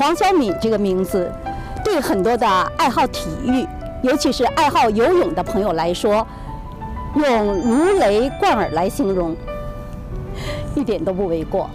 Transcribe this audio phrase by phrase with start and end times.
[0.00, 1.30] 黄晓敏这个名字，
[1.84, 2.48] 对很多的
[2.78, 3.68] 爱好体育，
[4.00, 6.26] 尤其是爱好游泳的朋友来说，
[7.16, 9.36] 用如雷贯耳来形容，
[10.74, 11.68] 一点都不为过。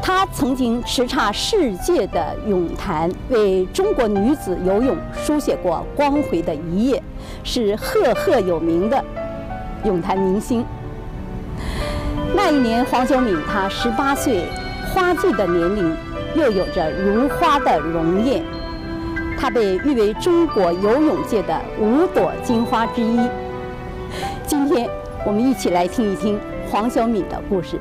[0.00, 7.02] 她曾经叱咤世界的泳坛，为中国女子游泳书写过光辉的一页，
[7.44, 9.04] 是赫赫有名的
[9.84, 10.64] 泳坛明星。
[12.34, 14.46] 那一年，黄晓敏她十八岁，
[14.94, 15.94] 花季的年龄，
[16.34, 18.42] 又有着如花的容颜。
[19.38, 23.28] 她被誉为中国游泳界的五朵金花之一。
[24.46, 24.88] 今天，
[25.24, 26.38] 我们一起来听一听
[26.68, 27.78] 黄晓敏的故事。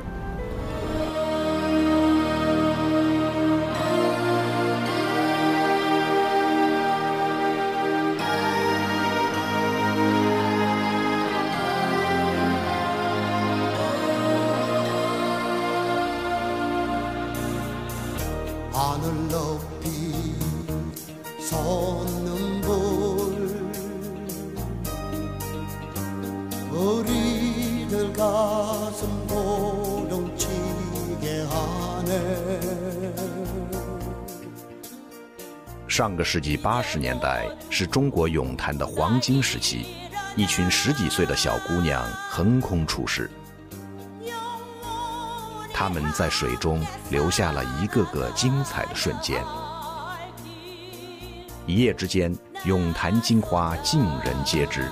[36.08, 39.86] 上个世纪八十年代是中国泳坛的黄金时期，
[40.38, 43.30] 一群十几岁的小姑娘横空出世，
[45.74, 49.44] 她们在水中留下了一个个精彩的瞬间。
[51.66, 54.90] 一夜之间，泳坛金花尽人皆知。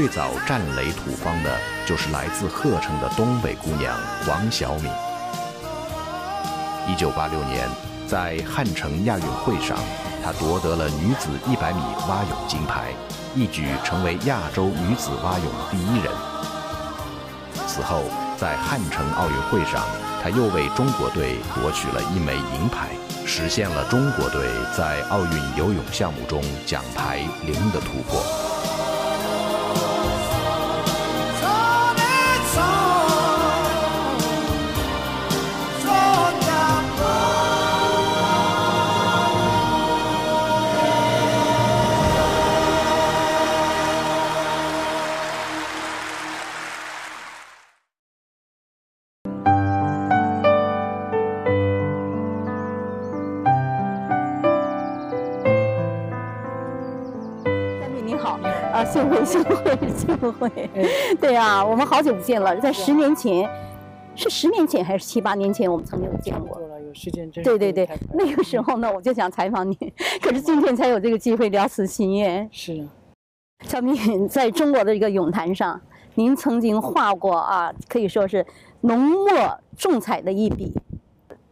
[0.00, 3.94] 最早占雷土方的，就是来自鹤城的东北姑娘
[4.26, 4.90] 王小敏。
[6.88, 7.68] 一九八六年，
[8.08, 9.76] 在汉城亚运会上，
[10.24, 12.94] 她夺得了女子一百米蛙泳金牌，
[13.34, 16.10] 一举成为亚洲女子蛙泳第一人。
[17.66, 18.04] 此后，
[18.38, 19.84] 在汉城奥运会上，
[20.22, 22.88] 她又为中国队夺取了一枚银牌，
[23.26, 28.49] 实现了中国队在奥运游泳项目中奖牌零的突破。
[60.06, 60.50] 会， 不会。
[61.20, 63.48] 对啊，我们好久不见了，在十年前，
[64.14, 66.60] 是十年前还是七八年前，我们曾经有见过。
[66.86, 69.76] 有时间真对对对，那个时候呢，我就想采访你，
[70.20, 72.48] 可是今天才有这个机会聊此心愿。
[72.50, 72.84] 是。
[73.62, 75.80] 小敏，在中国的一个泳坛上，
[76.16, 78.44] 您曾经画过啊，可以说是
[78.80, 80.74] 浓墨重彩的一笔，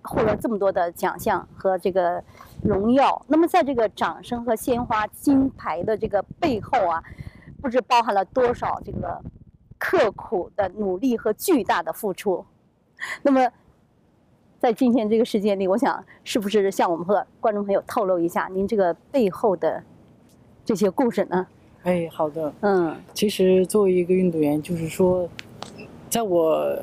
[0.03, 2.21] 获了这么多的奖项和这个
[2.65, 3.25] 荣耀。
[3.29, 7.01] 那么，在这个掌声和鲜花、金牌的这个背后啊。
[7.61, 9.21] 不知包含了多少这个
[9.79, 12.45] 刻苦的努力和巨大的付出。
[13.23, 13.49] 那么，
[14.59, 19.83] 在今天这个时间里，我想是不是向我们和观众朋友透露一下您这个背后的
[20.65, 21.47] 这些故事呢？
[21.85, 22.53] 哎，好的。
[22.61, 25.29] 嗯，其实作为一个运动员，就是说，
[26.11, 26.77] 在我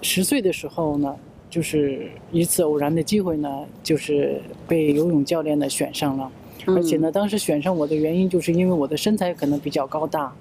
[0.00, 1.14] 十岁的时候呢，
[1.50, 6.32] 就是一次偶然的机会呢，就是被游泳教练呢选上了。
[6.66, 10.32] 而且呢，当时选上我的原因，就是因为我的身材可能比较高大，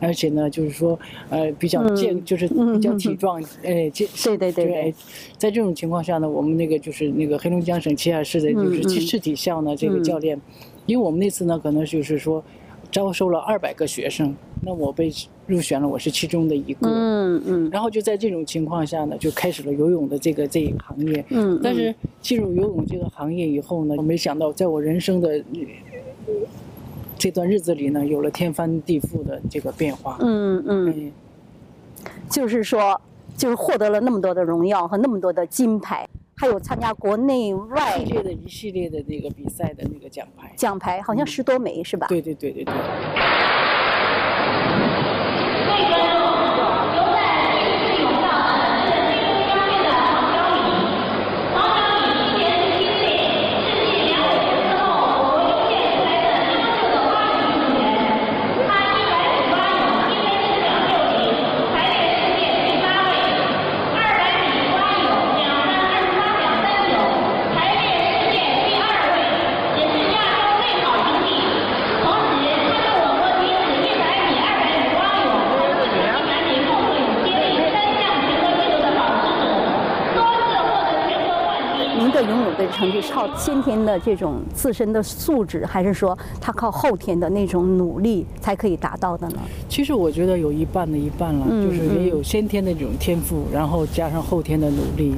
[0.00, 0.98] 而且呢，就是说，
[1.30, 4.06] 呃，比较健，就是比较体壮，哎，健。
[4.24, 4.94] 对对对。
[5.36, 10.40] 在这种情况下呢，我们那个就是那个黑龙江省齐尔市的就是市体校呢，这个教练，
[10.86, 12.42] 因为我们那次呢，可能就是说，
[12.94, 14.32] 招收了二百个学生，
[14.62, 15.12] 那我被
[15.48, 16.88] 入选了，我是其中的一个。
[16.88, 17.70] 嗯嗯。
[17.72, 21.24] 然后就在这种情况下呢，就开始了游泳的这个这一行业。
[21.30, 21.58] 嗯。
[21.60, 21.92] 但是
[22.22, 25.42] 进入游泳这个行业以后呢，我没想到在我人生的。
[27.16, 30.18] 这段日子里呢，有了天翻地覆的这个变化。
[30.20, 31.12] 嗯嗯，
[32.28, 33.00] 就是说，
[33.34, 40.52] 就是获得了那么多的荣耀和那么多的金牌，还有参加国内外系列的一系列的那个比赛的那个奖牌。
[40.56, 42.06] 奖牌好像十多枚是吧？
[42.08, 42.74] 对对对对对。
[82.64, 89.38] 的成绩靠先天的这种自身的素质，还是说他靠后天的那种努力才可以达到的呢？
[89.68, 95.14] 其实我觉得有一半的一半了，嗯就是也有先天的这种天赋，然后加上后天的努力。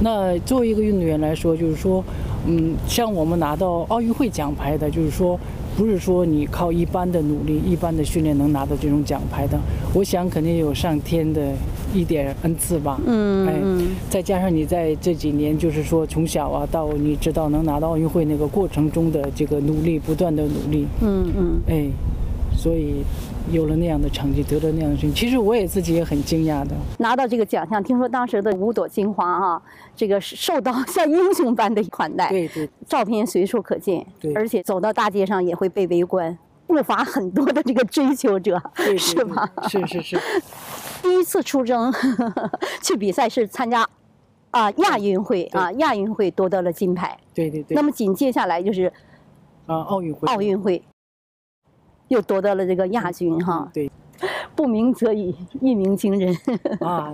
[0.00, 2.02] 那作为一个运动员来说，就是说，
[2.46, 5.38] 嗯，像我们拿到奥运会奖牌的，就是说，
[5.76, 9.56] 不是说你靠一般的努力、一般的训练能拿到这种奖牌的。
[9.94, 11.52] 我想肯定有上天的
[11.92, 13.00] 一点恩赐吧。
[13.06, 21.60] 嗯哎嗯，再加上你在这几年，就是说从小啊到你知道能拿到奥运会那个过程中的这个努力，不断的努力，嗯嗯。
[21.68, 21.90] 哎，
[22.56, 23.02] 所以
[23.50, 26.74] 有了那样的成绩，得到那样的成绩，其实我也自己也很惊讶的。
[26.98, 29.62] 拿到这个奖项，听说当时的五朵金花啊，
[29.96, 32.68] 这个是受到像英雄般的款待，对对。
[32.86, 34.32] 照片随处可见，对。
[34.34, 36.36] 而且走到大街上也会被围观，
[36.72, 39.46] 不乏很多的这个追求者， 对对是吧？
[39.68, 40.18] 是是是，
[41.02, 41.92] 第一次出征
[42.82, 43.86] 去比赛是参加
[44.50, 47.18] 啊亚运会啊，亚运会夺得了金牌。
[47.34, 47.74] 对对对。
[47.74, 48.90] 那么紧接下来就是
[49.66, 50.82] 啊，奥运会，奥运会，
[52.08, 53.68] 又夺得了这个亚军哈。
[53.74, 53.90] 对
[54.56, 56.34] 不鸣则已，一鸣惊人。
[56.80, 57.12] 啊，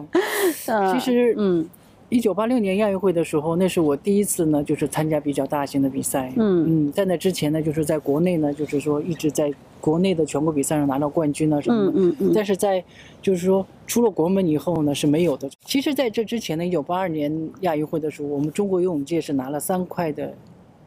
[0.69, 1.69] 呃其实嗯
[2.11, 6.33] 一九八六年亚运会的时候，那是我第一次呢，就是参加比较大型的比赛。
[6.37, 11.93] 嗯嗯，在那之前呢，就是在国内呢，就是说一直在国内的全国比赛上拿到冠军啊什么的。
[11.93, 12.83] 嗯嗯嗯但是在
[13.21, 15.51] 就是说出了国门以后呢是没有的。
[15.65, 20.33] 其实在这之前呢，一九八二年亚运会的时候，我们中国游泳界是拿了三块的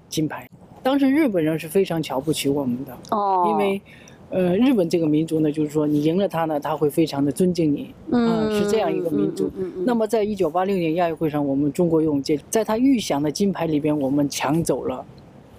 [0.09, 0.49] 金牌。
[0.81, 3.81] 当时日本人是非常瞧不起我们的，哦，因为。
[4.31, 9.51] 呃，日本这个民族呢，就是说你赢了他呢，他会非常的尊敬你，嗯是这样一个民族。
[9.85, 15.05] 那么，在一九八六年亚运会上，我们中国游泳界在他预想的金牌里边，我们抢走了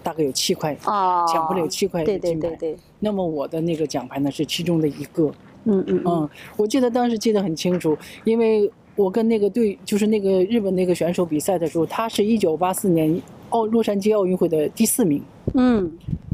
[0.02, 2.48] 大概有七块，哦，抢回来有七块对的金牌。
[2.48, 5.30] 对对对，那么我的那个奖牌呢是其中的一个。
[5.64, 13.20] 嗯嗯嗯嗯，我记得当时记得很清楚，因为我跟那个队，就是那个日本那个选手比赛的时候，他是一九八四年
[13.52, 15.22] 奥洛杉矶奥运会的第四名。
[15.54, 15.90] 嗯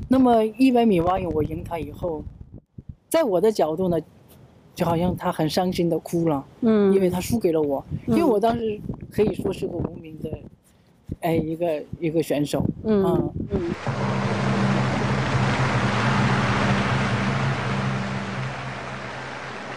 [0.09, 2.23] 那么一百米蛙泳我赢他以后，
[3.11, 4.01] 在我的角度呢，
[4.75, 6.43] 就好像他很伤心的哭了。
[6.63, 8.81] 嗯，因为他输给了我，因为我当时
[9.11, 10.31] 可以说是个无名的，
[11.21, 13.61] 哎，一个一个选手，嗯嗯嗯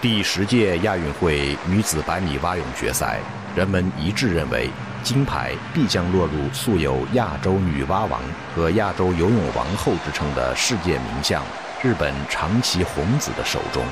[0.02, 3.20] 第十届亚运会女子百米蛙泳决赛，
[3.56, 4.68] 人们一致认为，
[5.04, 8.20] 金牌必将落入素有“亚洲女蛙王”
[8.56, 11.44] 和“亚洲游泳王后”之称的世界名将
[11.84, 13.84] 日本长崎弘子的手中。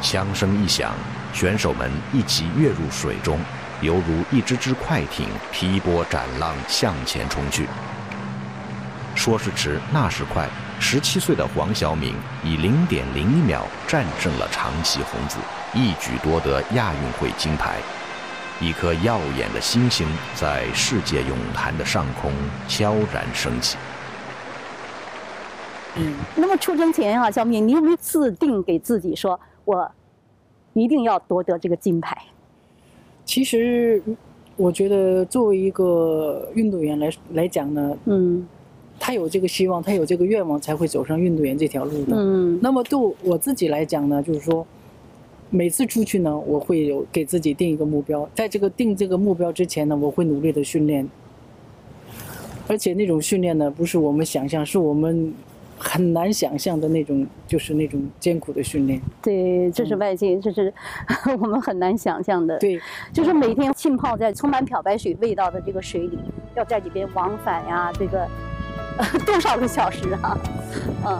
[0.00, 0.94] 枪声一响，
[1.32, 3.40] 选手们一起跃入水中，
[3.80, 7.66] 犹如一只只快艇劈波斩浪向前冲去。
[9.16, 10.48] 说时迟，那时快，
[10.80, 12.14] 十七岁的黄晓敏
[12.44, 15.38] 以零点零一秒战胜了长崎红子，
[15.74, 17.78] 一举夺得亚运会金牌。
[18.60, 22.32] 一颗耀眼的星星在世界泳坛的上空
[22.66, 23.76] 悄然升起。
[25.96, 29.88] 嗯，那么出征前啊，小敏，你有没有自定给自己说，我
[30.72, 32.16] 一定要夺得这个金牌？
[33.24, 34.02] 其实
[34.56, 38.46] 我觉得作为一个运动员来来讲呢，嗯
[38.98, 42.16] 他有这个希望，他有这个愿望，才会走上运动员这条路的。
[42.16, 44.66] 嗯那么对我自己来讲呢，就是说，
[45.50, 51.08] 每次出去呢，我会有给自己定一个目标，在这个定这个目标之前呢，我会努力的训练，
[52.66, 55.32] 而且那种训练呢，不是我们想象，是我们
[55.78, 59.00] 很难想象的那种，就是那种艰苦的训练。
[59.22, 60.74] 对，这是外界，这是
[61.40, 62.80] 我们很难想象的。，嗯对，
[63.12, 66.18] 就是每天浸泡在充满漂白水味道的这个水里，
[66.56, 68.26] 要在里边往返呀，这个
[69.26, 70.36] 多少个小时啊？
[71.06, 71.18] 嗯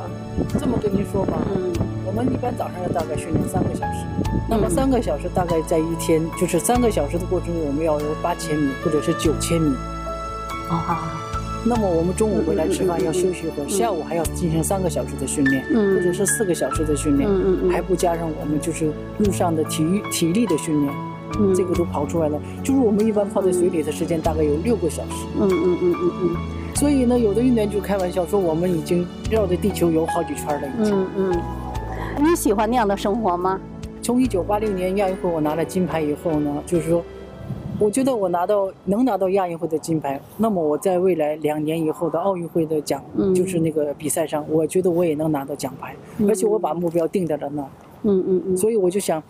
[0.60, 1.72] 这么跟您说吧，嗯
[2.06, 4.04] 我们一般早上要大概训练三个小时，
[4.48, 9.74] 那么嗯三个小时大概在一天，就是三个小时的过程中，我们要有八千米或者是九千米。
[10.70, 11.14] 啊
[11.64, 17.28] 那么我们中午回来吃饭要休息一会儿，嗯下午还要进行三个小时的训练，嗯或者是四个小时的训练，
[17.70, 20.94] 还不加上我们就是路上的体育体力的训练，
[21.40, 22.40] 嗯这个都跑出来了。
[22.62, 26.36] 就是我们一般泡在水里的时间大概有六个小时，嗯嗯嗯嗯嗯
[26.78, 30.94] 所以呢，有的运动员就开玩笑说我们已经绕着地球游好几圈了，已经。
[30.94, 33.60] 嗯嗯，你喜欢那样的生活吗？
[34.00, 37.02] 从一九八六年亚运会我拿了金牌以后呢，就是说，
[37.80, 47.68] 我觉得我拿到能拿到亚运会的金牌，那么我在未来两年以后的奥运会的奖，嗯就是那个比赛上，我觉得我也能拿到奖牌，嗯而且我把目标定在了那儿，
[48.04, 49.20] 嗯嗯嗯，所以我就想，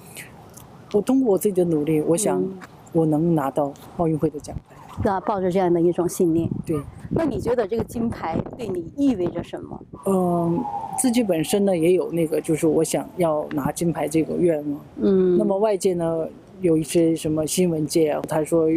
[0.93, 2.51] 我通过我自己的努力，我想嗯
[2.93, 4.77] 我能拿到奥运会的奖牌。
[5.05, 9.81] 啊，抱着这样的一种信念，对，那你觉得这个金牌对你意味着什么？
[10.07, 10.63] 嗯，
[10.99, 14.81] 自己本身呢也有那个，就是我想要拿金牌这个愿望。
[14.97, 16.27] 嗯，那么外界呢，
[16.61, 18.69] 有一些什么新闻界啊，他说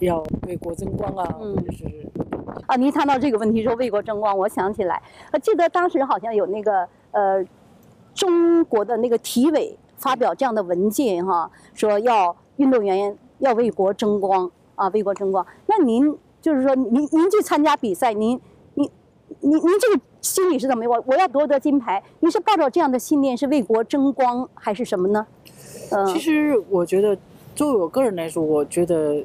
[0.00, 1.84] 要为国争光啊，嗯或者是
[2.66, 5.00] 啊，您谈到这个问题说为国争光，我想起来，
[5.32, 7.42] 我，记得当时好像有那个呃，
[8.14, 15.44] 中国的那个体委发表这样的文件哈，说要运动员要为国争光啊，为国争光。
[15.66, 18.40] 那您就是说您您去参加比赛，您
[18.74, 18.88] 您
[19.40, 20.86] 您您这个心里是怎么？
[20.86, 25.26] 我我要夺得金牌，您是抱着这样的信念是为国争光还是什么呢？
[25.90, 27.16] 嗯、其实我觉得，
[27.54, 29.24] 作为我个人来说，我觉得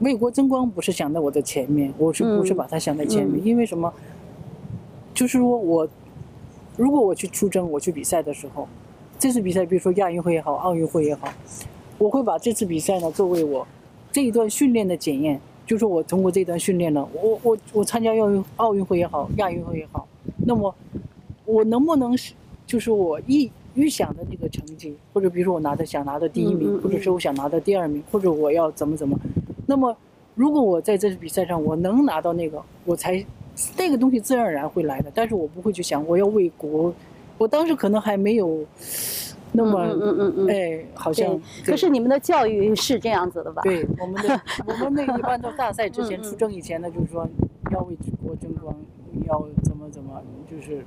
[0.00, 3.42] 为国争光不是想在我的前面，我是不是嗯把它想在前面？
[3.42, 3.92] 嗯因为什么？
[5.14, 5.88] 就是说我
[6.76, 8.68] 如果我去出征，我去比赛的时候，
[9.18, 11.28] 这次比赛，比如说亚运会也好，奥运会也好，
[11.98, 13.66] 我会把这次比赛呢作为我
[14.18, 15.40] 这一段训练的检验。
[15.64, 20.08] 就是我通过这段训练呢，我我我参加奥运奥运会也好，亚运会也好，
[20.46, 20.74] 那么
[21.44, 22.32] 我能不能是
[22.66, 29.14] 就是我预预想的那个成绩，或者比如说我拿的想拿的第一名，或者是我想拿的第二名，或者我要怎么怎么，
[29.66, 29.94] 那么
[30.34, 33.22] 如果我在这次比赛上我能拿到那个，我才
[33.76, 36.90] 那个东西自然而然会来的，但是我不会去想我要为国，
[37.36, 38.64] 我当时可能还没有
[39.52, 43.62] 那么、嗯嗯嗯嗯哎，好像，可是你们的教育是这样子的吧？
[43.62, 47.26] 对我们的 我们那一般到大赛之前出征以前呢，就是说
[47.72, 48.74] 要为祖国争光，
[49.26, 50.84] 要怎么怎么，就是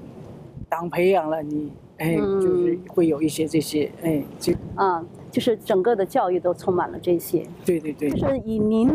[0.70, 7.46] 党培养了你，哎，嗯就是会有一些这些，哎，这啊，就是整个的教育都充满了这些。
[7.65, 8.88] 对对对，就是以您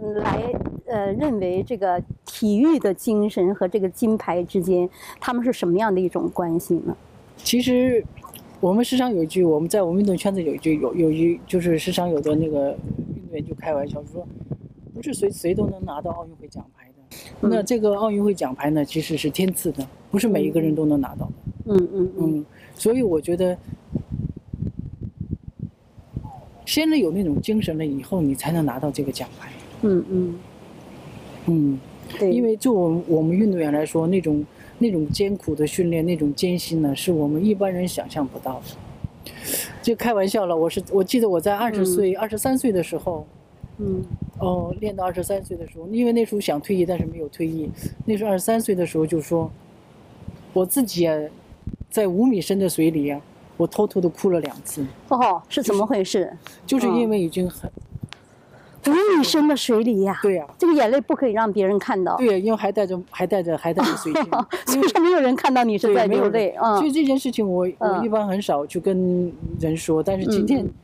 [0.00, 0.52] 嗯来
[0.86, 4.88] 呃认为这个体育的精神和这个金牌之间，
[5.20, 6.96] 他们是什么样的一种关系呢？
[7.36, 8.04] 其实
[8.60, 12.76] 我们时常有一句，我们在我们运动圈子有一句有有一就是时常有的那个
[13.14, 14.26] 运动员就开玩笑说，
[14.92, 17.16] 不是谁谁都能拿到奥运会奖牌的。
[17.40, 21.32] 嗯那这个奥运会奖牌呢，其实是天赐的，不是每一个人都能拿到的。
[21.66, 23.56] 嗯嗯嗯嗯，所以我觉得，
[26.66, 29.50] 先得有那种精神了，以后你才能拿到这个奖牌。
[29.82, 30.38] 嗯嗯，
[31.46, 31.80] 嗯，
[32.18, 34.44] 对，因为就我们我们运动员来说，那种
[34.78, 39.32] 那种艰苦的训练，那种艰辛呢，是我们一般人想象不到的。
[39.82, 43.26] 就开玩笑了，我是我记得我在二十岁、二十三岁的时候，
[43.78, 44.02] 嗯
[44.38, 47.70] 哦，练到二十三岁的时候，因为那时候想退役，但是没有退役。
[48.04, 49.50] 那时候二十三岁的时候就说，
[50.52, 51.14] 我自己啊，
[51.90, 53.20] 在五米深的水里啊，
[53.56, 56.32] 我偷偷的哭了两次，哦，是怎么回事？
[56.66, 57.70] 就是因为已经很、
[58.86, 64.24] 五米深的水里呀、对呀、这个眼泪不可以让别人看到，对呀、因为还带着还带着还带着 水晶，
[64.66, 66.86] 所以说没有人看到你是在流泪啊所。
[66.86, 70.74] 以这件事情我我嗯一般很少去跟人说，但是今天嗯。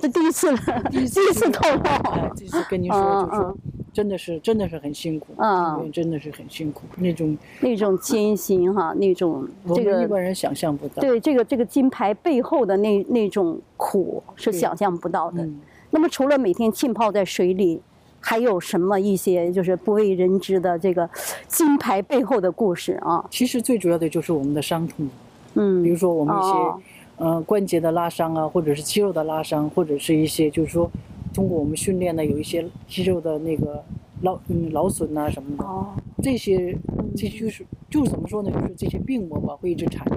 [0.00, 0.58] 这第一次了，
[0.92, 1.82] 第一次透露。
[1.82, 3.56] 哎，这次跟您说，嗯就是说
[3.92, 5.90] 真的是真的是很辛苦，嗯。
[5.92, 11.00] 真的是很辛苦，那种那种艰辛哈，那种我这个们一般人想象不到。
[11.00, 15.42] 对这个这个金牌背后的那那种苦是想象不到的。
[15.42, 17.80] 嗯，那么除了每天浸泡在水里，
[18.20, 21.08] 还有什么一些就是不为人知的这个
[21.46, 23.24] 金牌背后的故事啊？
[23.30, 25.08] 其实最主要的就是我们的伤痛，
[25.54, 26.80] 嗯，比如说我们一些、哦
[27.18, 30.88] 呃关节的拉伤啊，或者是肌肉的拉伤，或者是一些就是说
[31.34, 33.82] 通过我们训练呢，有一些肌肉的那个
[34.20, 35.88] 劳嗯劳损呐、什么的，哦，
[36.22, 36.78] 这些
[37.16, 38.52] 这些就是就是怎么说呢？
[38.52, 40.14] 就是这些病魔吧会一直缠着，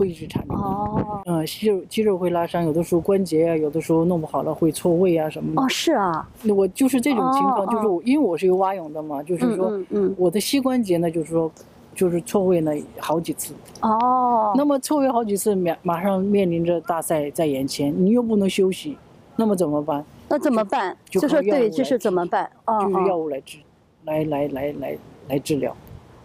[0.00, 0.54] 会一直缠着。
[0.54, 5.62] 哦嗯，肌肉肌肉会拉伤，有的时候关节啊，有的时候弄不好了会错位啊什么的。
[5.62, 11.50] 哦，是啊，那我就是这种情况，哦就是我因为我是有蛙泳的嘛，就是说嗯嗯我的膝关节呢，就是说
[11.94, 13.52] 就是错位呢好几次。
[13.82, 18.96] 嗯，哦，那么错位好几次，马马上面临着大赛在眼前，你又不能休息，
[19.36, 20.02] 那么怎么办？
[20.28, 20.96] 那怎么办？
[21.10, 22.50] 就就说对，靠药物来这是怎么办？
[22.64, 23.58] 哦就是药哦物来治，
[24.04, 25.76] 来来来来来治疗。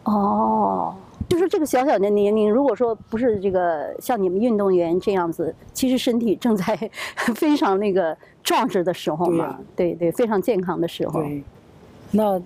[0.04, 0.94] 哦，
[1.28, 6.78] 就是这个小小的年龄，如果说不是这个像你们运动员这样子，其实身体正在
[7.36, 11.22] 非常那个壮实的时候嘛对对，非常健康的时候。
[11.22, 11.44] 对，
[12.12, 12.42] 那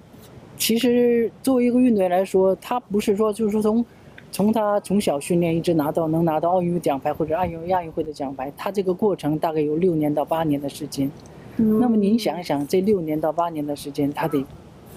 [0.57, 3.85] 其实作为一个运动员来说，他不是说就是说从
[4.31, 11.09] 从他从小训练一直拿到能拿到奥运会奖牌或者奥运亚运会的奖牌，他这个过程大概有六年到八年的时间。
[11.57, 14.45] 嗯那么您想一想，这六年到八年的时间，他得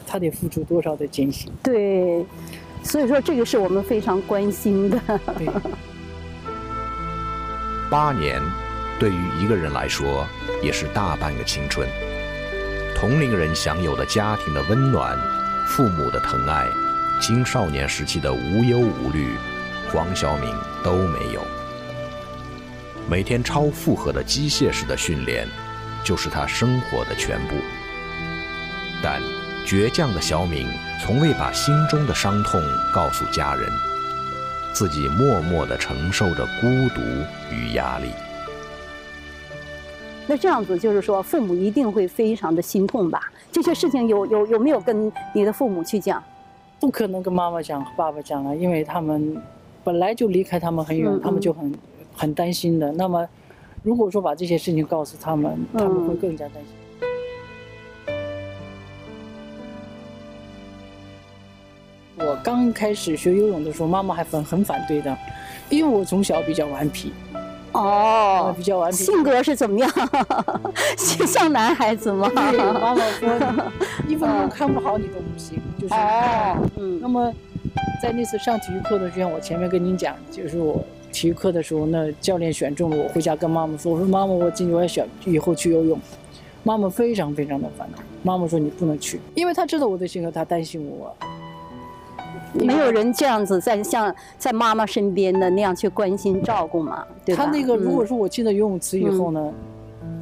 [0.06, 1.50] 他得付出多少的艰辛？
[1.62, 2.24] 对，
[2.82, 5.00] 所以说这个是我们非常关心的。
[5.38, 5.48] 对，
[7.90, 8.40] 八年，
[8.98, 10.26] 对于一个人来说，
[10.62, 11.88] 也是大半个青春。
[12.94, 15.18] 同龄人享有的家庭的温暖、
[15.66, 16.68] 父母的疼爱、
[17.20, 19.36] 青少年时期的无忧无虑，
[19.90, 21.42] 黄晓敏都没有。
[23.10, 25.48] 每天超负荷的机械式的训练，
[26.04, 27.56] 就是他生活的全部。
[29.02, 29.20] 但
[29.66, 30.68] 倔强的小敏
[31.04, 32.62] 从未把心中的伤痛
[32.94, 33.68] 告诉家人，
[34.72, 37.00] 自己默默地承受着孤独
[37.50, 38.10] 与压力。
[40.28, 43.32] 那这样子就是说，父母一定会非常的心痛吧？
[43.50, 46.22] 这些事情有有有没有跟你的父母去讲？
[46.78, 49.36] 不可能跟妈妈讲、爸爸讲了，因为他们
[49.82, 51.74] 本来就离开他们很远，嗯他们就很
[52.14, 52.92] 很担心的。
[52.92, 53.28] 那么，
[53.82, 56.72] 如果说把这些事情告诉他们，他们会更加担心。
[56.76, 56.91] 我
[62.42, 65.16] 刚开始学游泳的时候，妈妈还很很反对的，
[65.70, 67.12] 因为我从小比较顽皮，
[67.72, 68.96] 哦比较顽皮。
[68.96, 69.90] 性格是怎么样？
[70.96, 72.28] 像男孩子吗？
[72.34, 73.28] 对，妈妈说
[74.06, 75.94] 你一分钟看不好你都不行，就是。
[75.94, 77.32] 哦，嗯那么，
[78.02, 85.98] 在那次上体育课的时候，就像我前面跟您讲，就是我体育课的时候，那教练选中了我，回家跟妈妈说：“我说妈妈，我今天我要选以后去游泳。”
[86.64, 87.98] 妈妈非常非常的烦恼。
[88.22, 91.16] 妈妈说：“你不能去，因为她知道我的性格，她担心我。
[92.54, 97.44] 没有人这样子在像在妈妈身边的那样去关心照顾嘛，对吧？
[97.44, 99.52] 她那个，如果嗯说我进了游泳池以后呢，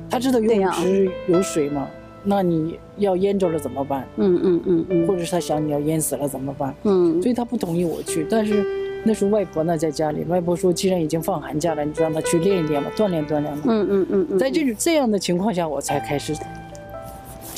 [0.08, 1.87] 他知道游泳池有水嘛，
[2.25, 4.06] 那你要淹着了怎么办？
[4.16, 6.75] 嗯嗯嗯嗯或者是他想你要淹死了怎么办？
[6.84, 8.26] 嗯所以他不同意我去。
[8.30, 8.64] 但是
[9.02, 16.34] 那时候外婆呢在家里，外婆说：“既然已经放寒假了，你就让他去练一练嘛，锻炼锻炼嘛。”嗯嗯嗯嗯，在这种这样的情况下，我才开始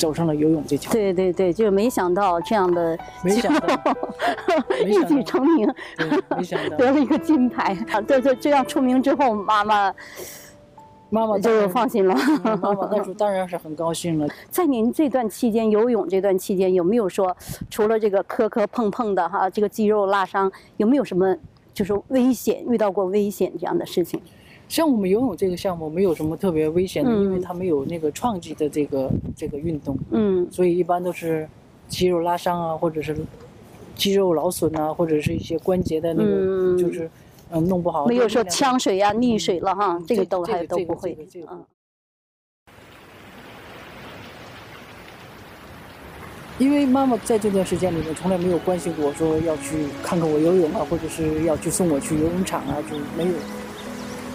[0.03, 0.91] 走上了游泳这条。
[0.91, 3.65] 对对对，就是没想到这样的， 没想到，
[4.85, 5.73] 一举成名，
[6.35, 7.73] 没想到得了一个金牌。
[7.89, 9.93] 啊，对对，这样出名之后，妈妈
[11.09, 12.13] 妈妈就放心了。
[12.43, 14.27] 嗯妈妈那时候当然是很高兴了。
[14.51, 17.33] 在您这段期间游泳这段期间，有没有说
[17.69, 21.33] 除了这个磕磕碰碰的哈，这个肌肉拉伤，有没有什么
[21.73, 24.21] 就是危险遇到过危险这样的事情？
[24.69, 31.47] 像我们游泳这个项目没有什么特别危险的，嗯因为它没有那个创击的这个这个运动，嗯所以一般都是
[31.87, 33.15] 肌肉拉伤啊，或者是
[33.95, 37.05] 肌肉劳损啊，或者是一些关节的那个、嗯就是
[37.51, 38.07] 嗯、呃弄不好。
[38.07, 41.15] 没有说呛水呀、溺水了哈，这个都还都不会
[41.51, 41.63] 嗯
[46.59, 53.33] 因为妈妈在这段时间里面从来没有关心过说要去看看我游泳啊，或者是要去送我去游泳场啊，就没有。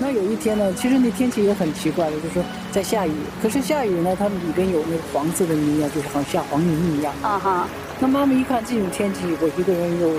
[0.00, 3.10] 那有一天呢，其实那天气也很奇怪的，就是说在下雨，
[3.42, 7.12] 可是下雨呢，它里边有那个黄色的泥啊，就是好像下黄泥一样。
[7.20, 10.10] 啊哈，那妈妈一看这种天气，我一个人又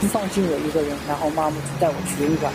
[0.00, 2.52] 不放心我一个人，然后妈妈就带我去游泳馆。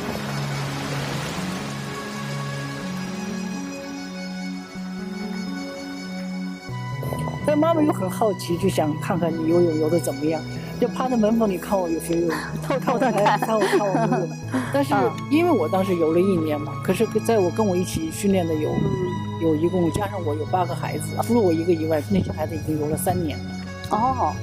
[7.48, 10.42] 但妈妈又很好奇，就想看看你游泳游的怎么样，
[10.80, 12.36] 就趴在门缝里看我有学游泳，
[12.68, 14.28] 偷偷的哎看，看我看我。
[14.74, 23.38] 但是嗯因为我当时游了一年嘛，可是在我跟我一起训练的有嗯，有一共加上我有八个孩子，除了我一个以外，那些孩子已经游了三年。
[23.38, 23.46] 了。
[23.92, 24.34] 哦，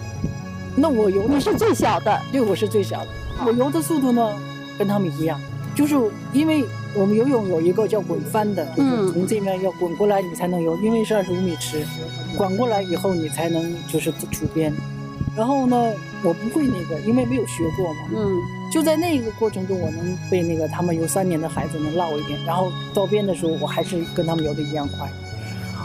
[0.77, 3.07] 那我游的你是最小的，对，我是最小的。
[3.07, 4.35] 哦我游的速度呢，
[4.79, 5.39] 跟他们一样，
[5.75, 5.97] 就是
[6.33, 6.65] 因为
[6.95, 9.13] 我们游泳有一个叫滚翻的，就是嗯。
[9.13, 11.85] 从这边要滚过来你才能游，因为是二十五米池，
[12.39, 14.73] 滚过来以后你才能就是出边。
[15.37, 15.93] 然后呢，
[16.23, 18.01] 我不会那个，因为没有学过嘛。
[18.15, 18.37] 嗯
[18.73, 25.07] 就在那个过程中，我能被那个他们有三年的孩子能落一遍，然后到边的时候，我还是跟他们聊的一样快。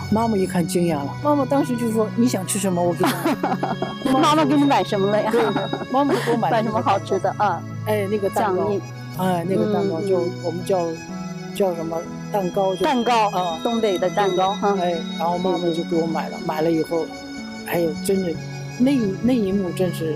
[0.09, 4.15] 妈妈一看惊讶了，妈妈当时就说：“你想吃什么，我给你买。
[4.17, 5.29] ”妈妈给你买什么了呀？
[5.29, 5.41] 对，
[5.91, 7.61] 妈妈就给我买买什么好吃的啊？
[7.85, 8.71] 哎，那个蛋糕，
[9.17, 10.87] 哎，那个蛋糕嗯就嗯我们叫
[11.53, 11.97] 叫什么
[12.31, 14.77] 蛋糕，就蛋糕啊，东北的蛋糕哈。
[14.79, 17.05] 哎，然后妈妈就给我买了，买了以后，
[17.65, 18.31] 哎呦真的
[18.79, 20.15] 那一那一幕真是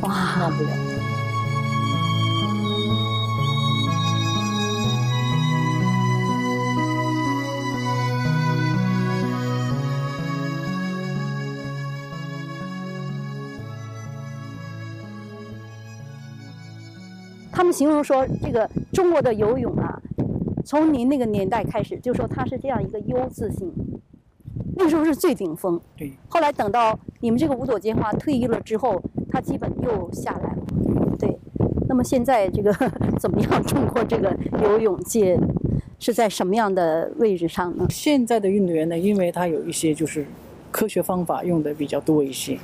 [0.00, 0.70] 哇，忘不了。
[17.54, 20.00] 他们形容说，这个中国的游泳啊，
[20.64, 23.72] 从您那个年代开始，就说它是这样一个 U 字形，
[24.74, 25.80] 那时候是最顶峰。
[25.96, 30.58] 对，后来等到你们这个五朵金花退役了之后，它基本又下来了。
[31.20, 31.38] 对，
[31.88, 32.72] 那么现在这个
[33.20, 33.48] 怎么样？
[33.62, 35.38] 中国这个游泳界
[36.00, 37.86] 是在什么样的位置上呢？
[37.90, 40.26] 现在的运动员呢，因为他有一些就是
[40.72, 42.58] 科学方法用的比较多一些，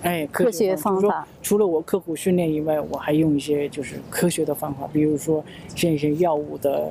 [0.00, 5.44] 哎，科学方法除了我刻苦训练以外，我还用一些就是科学的方法，比如说
[5.76, 6.90] 像一些药物的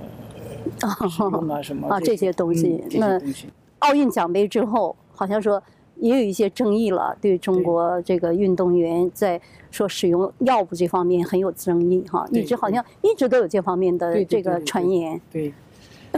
[0.82, 3.48] 呃使用啊什么啊这些东西那些东西。
[3.80, 5.64] 奥运奖杯之后，好像说
[6.00, 9.40] 也有一些争议了，对中国这个运动员在
[9.72, 15.20] 说使用药物这方面很有争议哈，一直好像一直都有这方面的这个传言。
[15.32, 15.54] 对，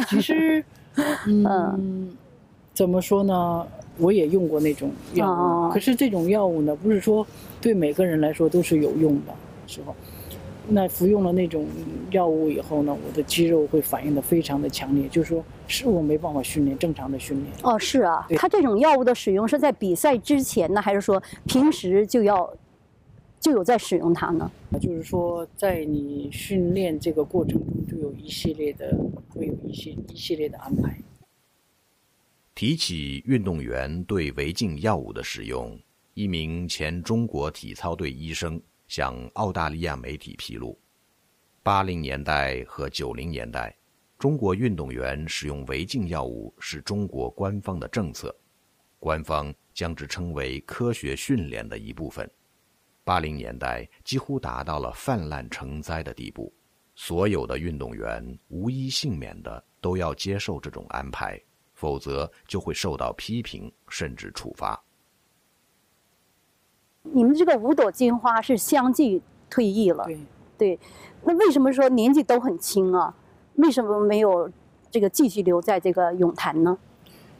[0.08, 0.63] 其实，
[1.28, 2.10] 嗯，
[2.74, 3.67] 怎么说呢？
[3.98, 7.26] 我也用过那种药物，哦可是这种药物呢，不是说
[7.60, 9.34] 对每个人来说都是有用的
[9.67, 9.96] 时候。
[10.73, 11.67] 那服用了那种
[12.12, 17.53] 药物以后呢，我的肌肉会反应的非常的强烈，就是说是我没办法训练正常的训练。
[17.63, 22.51] 哦，是啊，对它这种药物的使用是在比赛之前呢，还是说平时就要
[23.39, 24.49] 就有在使用它呢？
[24.79, 28.97] 就是说，在你训练这个过程中，就有一系列的
[29.29, 30.97] 会有一些一系列的安排。
[32.55, 35.77] 提起运动员对违禁药物的使用，
[36.13, 40.77] 一名前中国体操队医生向澳大利亚媒体披露，
[41.63, 43.73] 八零年代和九零年代，
[44.19, 48.36] 中国运动员使用违禁药物是中国官方的政策，
[48.99, 52.30] 官方将之称为科学训练的一部分。
[53.06, 56.54] 八零年代几乎达到了泛滥成灾的地步，
[56.93, 61.41] 所有的运动员无一幸免的都要接受这种安排。
[61.73, 64.84] 否则就会受到批评甚至处罚。
[67.04, 70.20] 你们这个五朵金花是相继退役了，对，
[70.58, 70.80] 对，
[71.24, 73.14] 那为什么说年纪都很轻啊？
[73.56, 74.50] 为什么没有
[74.90, 76.78] 这个继续留在这个泳坛呢？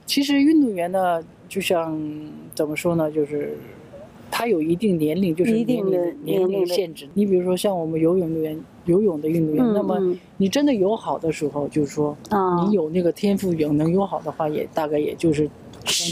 [0.04, 1.98] 其实运动员呢，就像
[2.54, 3.56] 怎么说呢，就是
[4.30, 7.08] 他有一定年龄，就是一定的年龄年年龄限制。
[7.14, 15.48] 你比如说像我们游泳的员，游泳的运动员，嗯那么嗯你真的游好的时候，就是说啊你有那个天赋，有能游好的话，也大概也就是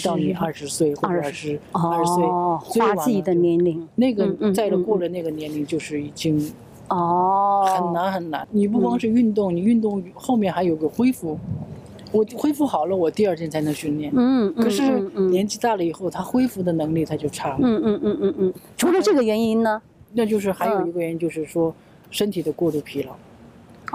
[0.05, 6.53] 到你二十岁或者二二十二十哦，岁，最晚花季的年龄那个嗯嗯在了嗯嗯过了那个年龄，就是已经
[6.89, 8.47] 哦，很难很难。
[8.51, 11.39] 你不光是运动，你运动后面还有个恢复。
[12.13, 14.13] 我恢复好了，我第二天才能训练。
[14.17, 14.99] 嗯，嗯可是
[15.31, 17.59] 年纪大了以后，他恢复的能力他就差了。
[17.63, 19.81] 嗯嗯嗯嗯嗯，除了这个原因呢？
[20.13, 21.73] 那就是还有嗯一个原因，就是说
[22.11, 23.13] 身体的过度疲劳，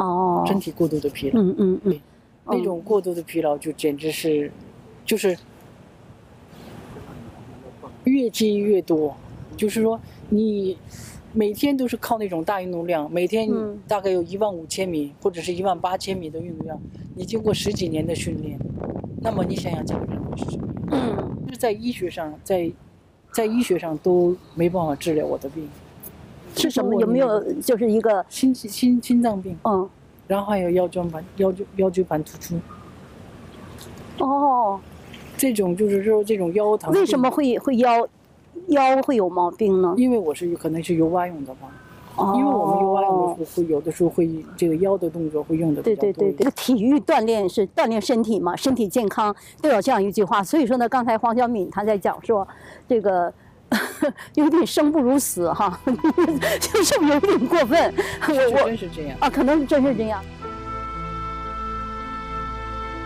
[0.02, 2.00] 哦，身体过度的疲劳，嗯嗯嗯，
[2.46, 4.50] 那种过度的疲劳就简直是，
[5.06, 5.38] 就是
[8.06, 9.16] 越积越多，
[9.58, 10.78] 就是说你
[11.34, 16.82] 每天都是靠那种大运动量，每天嗯大概有一万五千米或者是一万八千米的运动量，
[17.16, 18.58] 你经过十几年的训练，
[19.22, 20.68] 那么你想想这个人会是什么？
[20.92, 22.72] 嗯就是在医学上，在
[23.32, 25.70] 在医学上都没办法治疗我的病，
[26.56, 27.00] 是什么？
[27.02, 29.58] 有没有就是一个心心心脏病？
[29.64, 29.90] 嗯
[30.28, 32.56] 然后还有腰椎盘腰椎腰椎盘突出，
[34.18, 34.80] 哦？
[35.38, 36.94] 这种就是说这种腰疼。
[36.94, 37.30] 为什么？
[37.30, 38.08] 会会腰
[38.68, 39.94] 腰会有毛病呢？
[39.98, 41.68] 因为我是可能是游蛙泳的吧，
[42.16, 46.14] 哦因为我们游蛙泳的时候会有的时候会这个腰的动作会用的比对。
[46.14, 50.44] 对对对，体育锻炼是锻炼身体嘛，身体健康都有这样一句话。
[50.44, 52.48] 所以说呢，刚才黄晓敏她在讲说，
[52.88, 53.32] 这个
[54.36, 55.78] 有点生不如死哈，
[56.62, 57.94] 就是有点过分？
[58.22, 59.18] 是我我真是这样。
[59.20, 60.24] 啊，可能真是这样。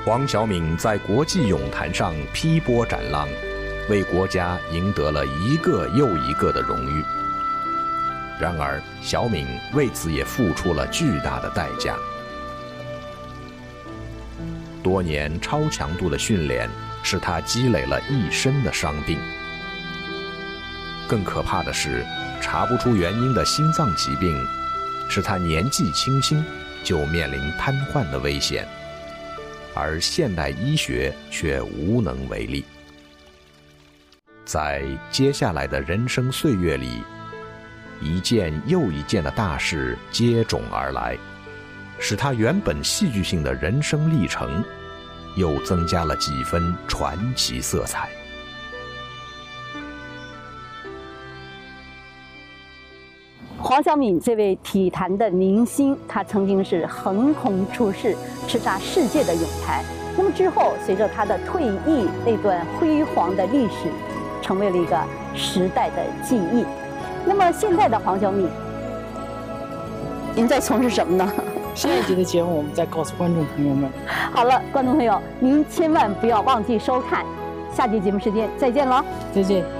[0.05, 3.27] 黄晓敏在国际泳坛上劈波斩浪，
[3.89, 7.03] 为国家赢得了一个又一个的荣誉。
[8.39, 11.97] 然而，小敏为此也付出了巨大的代价。
[14.81, 16.69] 多年超强度的训练
[17.03, 19.19] 使她积累了一身的伤病。
[21.09, 22.05] 更可怕的是，
[22.41, 24.33] 查不出原因的心脏疾病，
[25.09, 26.43] 使她年纪轻轻
[26.85, 28.65] 就面临瘫痪的危险。
[29.73, 32.65] 而现代医学却无能为力。
[34.45, 37.03] 在接下来的人生岁月里，
[38.01, 41.17] 一件又一件的大事接踵而来，
[41.99, 44.63] 使他原本戏剧性的人生历程，
[45.35, 48.09] 又增加了几分传奇色彩。
[53.69, 58.15] 黄晓敏这位体坛的明星，她曾经是横空出世，
[58.47, 59.83] 叱咤世界的泳坛。
[60.17, 63.91] 那么之后，随着她的退役，那段辉煌的历史，
[64.41, 64.97] 成为了一个
[65.35, 66.65] 时代的记忆。
[67.27, 68.49] 那么现在的黄晓敏，
[70.33, 71.31] 您在从事什么呢？
[71.75, 73.87] 下一集的节目我们再告诉观众朋友们。
[74.33, 77.23] 好了，观众朋友，您千万不要忘记收看，
[77.71, 79.05] 下集节目时间再见了。
[79.31, 79.78] 再见。